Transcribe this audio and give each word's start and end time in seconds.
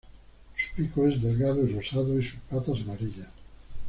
Su 0.55 0.73
pico 0.75 1.05
es 1.07 1.21
delgado 1.21 1.63
y 1.63 1.73
rosado, 1.75 2.19
y 2.19 2.25
sus 2.25 2.39
patas 2.49 2.81
amarillas. 2.81 3.29